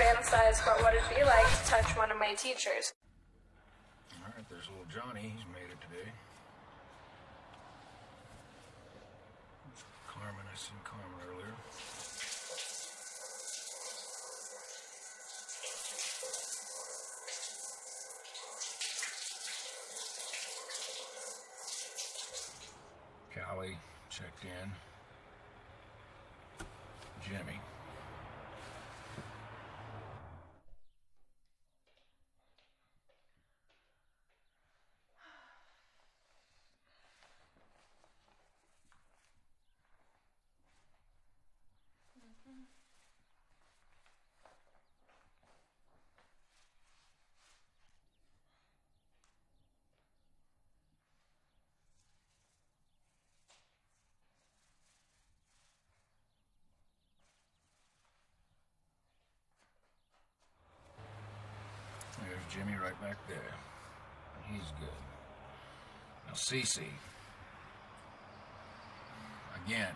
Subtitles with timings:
[0.00, 2.94] fantasize about what it'd be like to touch one of my teachers.
[4.16, 5.20] All right, there's little Johnny.
[5.20, 6.10] He's made it today.
[10.08, 11.54] Carmen, I seen Carmen earlier.
[23.34, 23.76] Callie
[24.08, 24.72] checked in.
[27.22, 27.60] Jimmy.
[62.28, 63.38] There's Jimmy right back there.
[64.50, 64.88] He's good.
[66.26, 66.82] Now, Cece.
[69.66, 69.94] Again.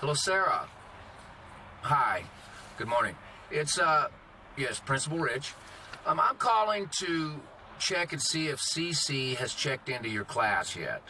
[0.00, 0.66] Hello, Sarah.
[1.82, 2.24] Hi.
[2.78, 3.16] Good morning.
[3.50, 4.06] It's, uh,
[4.56, 5.52] yes, Principal Rich.
[6.06, 7.34] Um, I'm calling to
[7.80, 11.02] check and see if CC has checked into your class yet.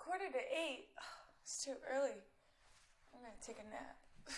[0.00, 0.88] Quarter to eight.
[1.44, 2.10] It's too early.
[3.14, 3.96] I'm gonna take a nap.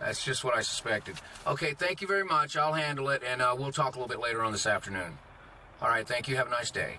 [0.00, 1.16] That's just what I suspected.
[1.46, 2.58] Okay, thank you very much.
[2.58, 5.16] I'll handle it, and uh, we'll talk a little bit later on this afternoon.
[5.80, 6.36] All right, thank you.
[6.36, 6.96] Have a nice day.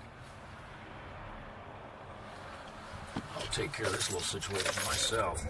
[3.35, 5.43] I'll take care of this little situation myself.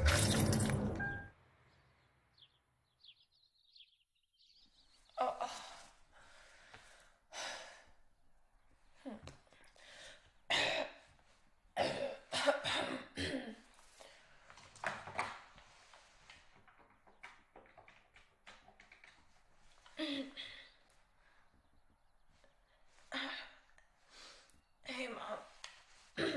[24.85, 26.27] Hey, Mom.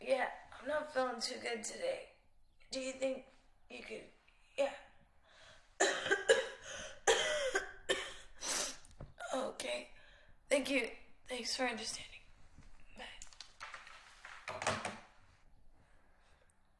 [0.00, 0.26] yeah,
[0.60, 2.00] I'm not feeling too good today.
[2.70, 3.24] Do you think
[3.70, 4.02] you could.
[4.58, 4.70] Yeah.
[9.34, 9.88] okay.
[10.50, 10.88] Thank you.
[11.28, 12.20] Thanks for understanding.
[12.96, 13.04] Bye.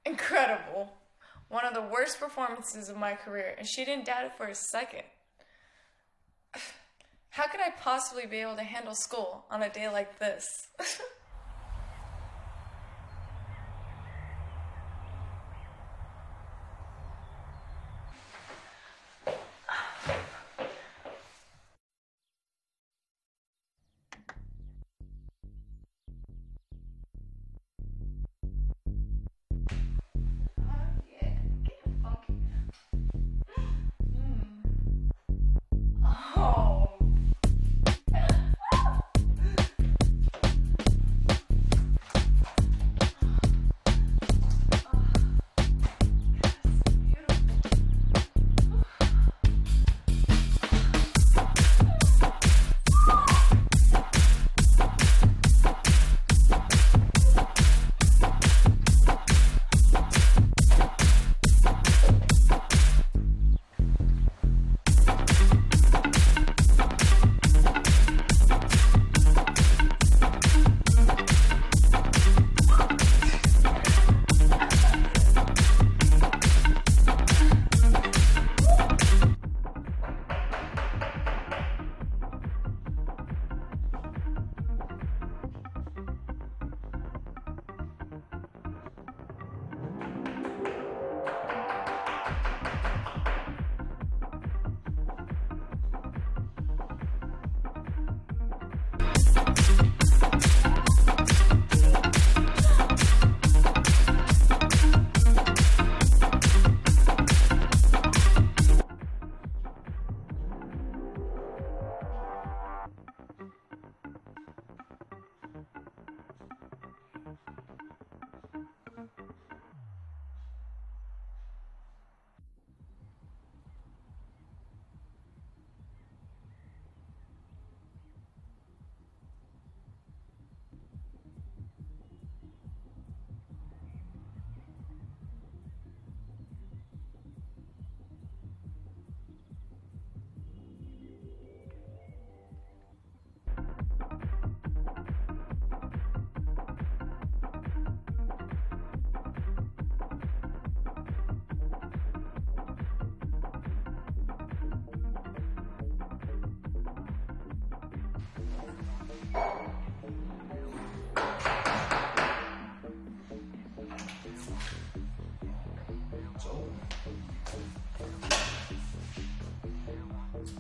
[0.05, 0.93] Incredible.
[1.49, 4.55] One of the worst performances of my career, and she didn't doubt it for a
[4.55, 5.05] second.
[7.31, 10.45] How could I possibly be able to handle school on a day like this?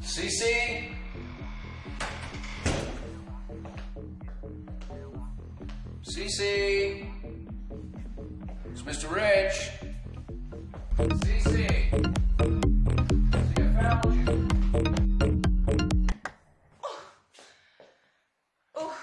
[0.08, 0.88] CC?
[6.02, 7.06] CC?
[8.72, 9.14] It's Mr.
[9.14, 9.70] Rich.
[10.96, 11.68] CC?
[13.44, 15.38] See, I found you.
[18.74, 18.98] Oh,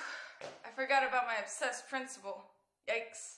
[0.65, 2.45] I forgot about my obsessed principal.
[2.89, 3.37] Yikes.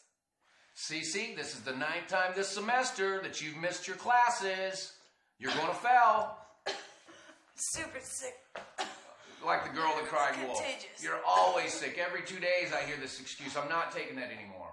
[0.73, 4.93] CC, this is the ninth time this semester that you've missed your classes.
[5.37, 6.36] You're going to fail.
[7.57, 8.35] Super sick.
[9.43, 10.61] Like the girl that cried wolf.
[10.61, 11.03] contagious.
[11.03, 11.97] You're always sick.
[11.97, 13.57] Every two days I hear this excuse.
[13.57, 14.69] I'm not taking that anymore.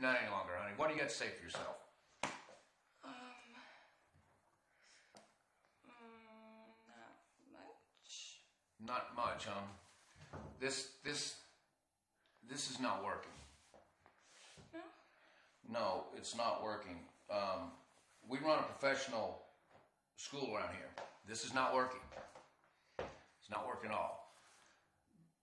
[0.00, 0.74] Not any longer, honey.
[0.76, 1.76] What do you got to say for yourself?
[3.04, 3.10] Um.
[5.88, 7.12] Mm, not
[7.52, 8.38] much.
[8.86, 10.38] Not much, huh?
[10.60, 11.34] This this
[12.48, 13.32] this is not working.
[14.72, 14.80] No?
[15.72, 16.98] No, it's not working.
[17.30, 17.72] Um,
[18.28, 19.42] we run a professional
[20.16, 20.90] school around here.
[21.26, 22.00] This is not working.
[22.98, 24.32] It's not working at all.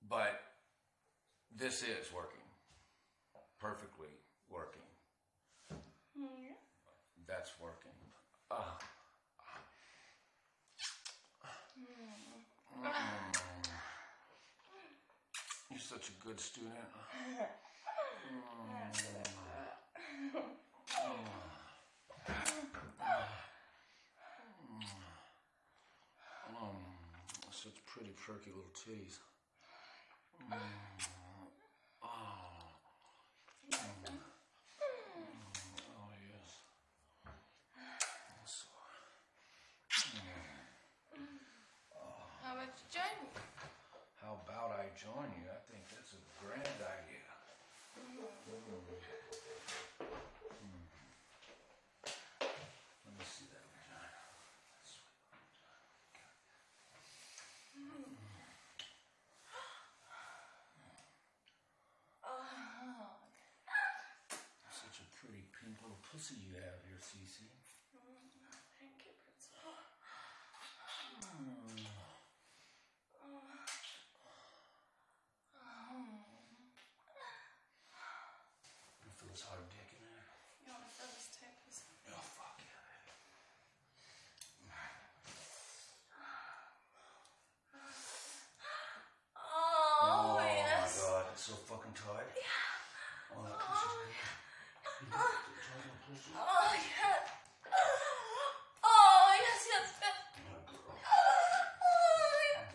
[0.07, 0.41] But
[1.55, 2.39] this is working.
[3.59, 4.07] Perfectly
[4.49, 4.81] working.
[6.17, 6.55] Mm,
[7.27, 7.91] That's working.
[8.51, 8.77] Ah.
[11.81, 12.87] Mm.
[15.69, 16.73] You're such a good student.
[18.31, 19.30] Mm,
[27.61, 29.21] such pretty perky little titties.
[30.49, 30.57] Mm.
[32.01, 32.09] Oh.
[33.69, 34.17] Mm.
[35.93, 36.49] Oh, yes.
[38.45, 38.65] So,
[42.41, 43.29] How about you join me?
[44.17, 45.45] how about I join you?
[45.45, 47.29] I think that's a grand idea.
[47.93, 48.25] Mm.
[50.49, 50.81] Mm.
[53.05, 54.17] Let me see that vagina.
[64.71, 67.47] Such a pretty pink little pussy you have here, Cece.
[68.75, 69.71] Thank you, principal.
[78.99, 80.27] You feel this hard dick in there?
[80.67, 81.55] You want to feel this tape?
[82.11, 83.15] Oh, fuck yeah, baby.
[89.39, 90.91] Oh, yes.
[90.91, 92.35] my god, it's so fucking tight.
[92.35, 93.31] Yeah.
[93.31, 94.50] Oh, that pussy's
[94.83, 96.31] Pussy.
[96.35, 97.21] Oh, yes.
[97.71, 100.17] Oh, yes, oh, yes, yes.
[100.41, 100.97] Oh, girl.
[101.81, 102.65] Oh, yes.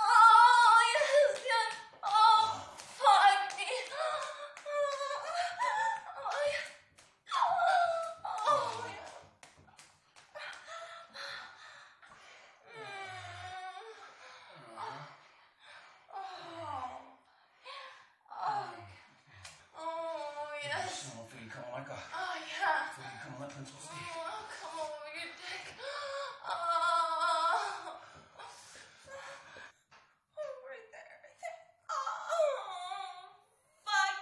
[0.00, 1.72] Oh, yes, yes.
[2.04, 2.44] Oh,
[2.76, 3.66] fuck me.
[3.92, 4.12] Oh,
[6.46, 6.68] yes.
[7.34, 9.08] Oh, yes.
[19.78, 20.90] Oh, yes.
[21.02, 22.90] So, feel you coming like a, Oh, yeah.
[22.94, 23.98] feel you coming like Pencil Steve.
[24.16, 25.64] Oh, come over your dick.
[25.78, 26.52] Oh.
[30.38, 31.58] Oh, right there, right there.
[31.90, 33.36] Oh,
[33.86, 34.16] fuck.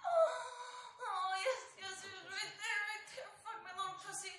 [0.00, 3.28] Oh, yes, yes, yes, right there, right there.
[3.44, 4.32] Fuck my little pussy.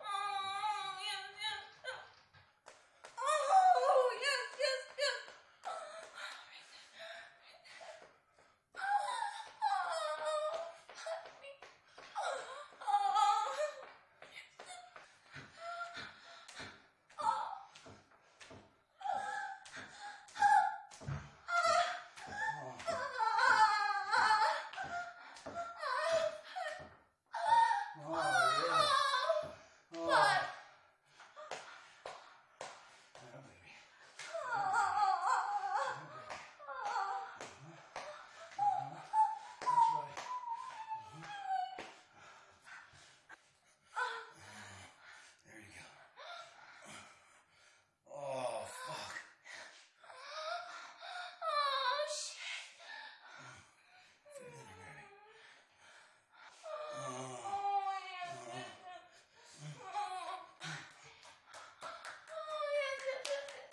[0.00, 1.60] Oh, yes, yes.
[1.84, 2.00] yes.
[3.18, 5.18] Oh, yes, yes, yes.
[5.66, 5.74] Oh,
[6.48, 6.88] right there,
[7.44, 8.00] right there.
[8.76, 10.56] Oh,
[10.94, 11.50] fuck me.
[12.16, 12.44] Oh.
[12.82, 13.48] Oh,
[14.32, 14.66] yeah.
[17.18, 17.60] Oh.
[33.14, 33.70] Yeah, baby.
[39.60, 40.18] That's right.
[45.46, 45.84] There you go.
[48.12, 49.14] Oh, fuck.
[51.42, 52.66] Oh, shit.
[54.26, 55.06] Feel it already.
[56.66, 59.04] Oh, yes, yes, yes.
[59.94, 60.46] Oh.
[62.30, 63.68] Oh, yes, yes, yes, yes.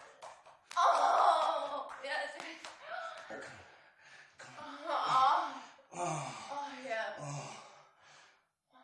[0.78, 2.62] Oh, yes, yes.
[3.28, 3.42] Here,
[4.38, 4.52] come.
[4.60, 5.54] Oh,
[6.00, 6.94] Oh, oh, yeah.
[7.22, 7.56] oh,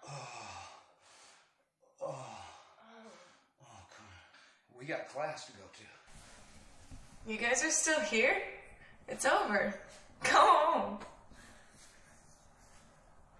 [0.07, 0.29] oh,
[2.01, 2.25] oh,
[3.61, 4.79] oh, come on.
[4.79, 7.31] We got class to go to.
[7.31, 8.35] You guys are still here?
[9.07, 9.73] It's over.
[10.23, 10.97] Go home.